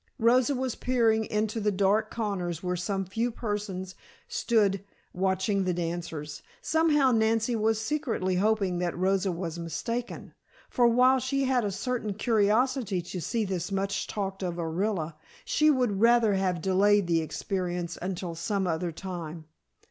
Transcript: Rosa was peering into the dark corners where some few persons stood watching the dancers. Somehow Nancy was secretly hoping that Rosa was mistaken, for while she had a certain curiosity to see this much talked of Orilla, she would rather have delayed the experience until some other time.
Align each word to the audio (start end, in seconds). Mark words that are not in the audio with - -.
Rosa 0.17 0.55
was 0.55 0.73
peering 0.73 1.25
into 1.25 1.59
the 1.59 1.69
dark 1.71 2.09
corners 2.09 2.63
where 2.63 2.75
some 2.75 3.05
few 3.05 3.29
persons 3.29 3.93
stood 4.27 4.83
watching 5.13 5.63
the 5.63 5.75
dancers. 5.75 6.41
Somehow 6.59 7.11
Nancy 7.11 7.55
was 7.55 7.79
secretly 7.79 8.37
hoping 8.37 8.79
that 8.79 8.97
Rosa 8.97 9.31
was 9.31 9.59
mistaken, 9.59 10.33
for 10.71 10.87
while 10.87 11.19
she 11.19 11.43
had 11.43 11.63
a 11.63 11.71
certain 11.71 12.15
curiosity 12.15 12.99
to 13.03 13.21
see 13.21 13.45
this 13.45 13.71
much 13.71 14.07
talked 14.07 14.41
of 14.41 14.55
Orilla, 14.55 15.17
she 15.45 15.69
would 15.69 16.01
rather 16.01 16.33
have 16.33 16.61
delayed 16.63 17.05
the 17.05 17.21
experience 17.21 17.95
until 18.01 18.33
some 18.33 18.65
other 18.65 18.91
time. 18.91 19.45